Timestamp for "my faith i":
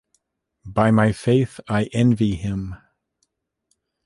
0.89-1.83